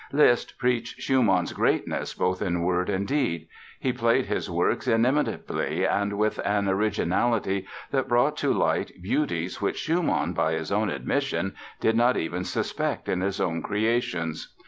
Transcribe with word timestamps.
Liszt 0.11 0.57
preached 0.57 0.99
Schumann's 0.99 1.53
greatness 1.53 2.15
both 2.15 2.41
in 2.41 2.63
word 2.63 2.89
and 2.89 3.07
deed. 3.07 3.47
He 3.79 3.93
played 3.93 4.25
his 4.25 4.49
works 4.49 4.87
inimitably 4.87 5.85
and 5.85 6.17
with 6.17 6.39
an 6.43 6.67
originality 6.67 7.67
that 7.91 8.07
brought 8.07 8.35
to 8.37 8.51
light 8.51 8.93
beauties 9.03 9.61
which 9.61 9.77
Schumann, 9.77 10.33
by 10.33 10.53
his 10.53 10.71
own 10.71 10.89
admission, 10.89 11.53
did 11.79 11.95
not 11.95 12.17
even 12.17 12.43
suspect 12.43 13.07
in 13.07 13.21
his 13.21 13.39
own 13.39 13.61
creations. 13.61 14.55